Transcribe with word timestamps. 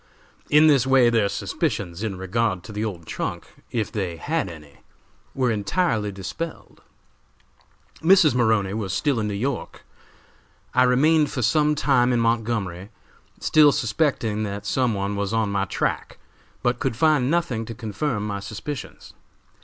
In 0.49 0.65
this 0.65 0.87
way 0.87 1.11
their 1.11 1.29
suspicions 1.29 2.01
in 2.01 2.17
regard 2.17 2.63
to 2.63 2.71
the 2.71 2.83
old 2.83 3.05
trunk, 3.05 3.45
if 3.69 3.91
they 3.91 4.15
had 4.17 4.49
any, 4.49 4.79
were 5.35 5.51
entirely 5.51 6.11
dispelled. 6.11 6.81
"Mrs. 8.01 8.33
Maroney 8.33 8.73
was 8.73 8.93
still 8.93 9.19
in 9.19 9.27
New 9.27 9.35
York. 9.35 9.83
I 10.73 10.85
remained 10.85 11.29
for 11.29 11.43
some 11.43 11.75
time 11.75 12.11
in 12.11 12.19
Montgomery, 12.19 12.89
still 13.39 13.71
suspecting 13.71 14.41
that 14.41 14.65
some 14.65 14.95
one 14.95 15.15
was 15.15 15.33
on 15.33 15.51
my 15.51 15.65
track, 15.65 16.17
but 16.63 16.79
could 16.79 16.95
find 16.95 17.29
nothing 17.29 17.63
to 17.65 17.75
confirm 17.75 18.25
my 18.25 18.39
suspicions. 18.39 19.13